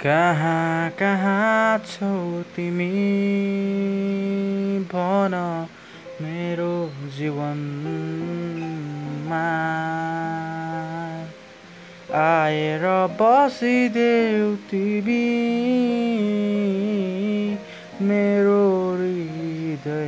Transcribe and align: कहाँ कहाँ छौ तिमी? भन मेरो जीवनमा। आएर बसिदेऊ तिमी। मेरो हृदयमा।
कहाँ 0.00 0.90
कहाँ 0.90 1.78
छौ 1.78 2.42
तिमी? 2.42 2.88
भन 4.78 5.66
मेरो 6.22 6.92
जीवनमा। 7.18 7.64
आएर 12.14 13.06
बसिदेऊ 13.20 14.56
तिमी। 14.56 15.48
मेरो 18.02 18.94
हृदयमा। 18.94 19.98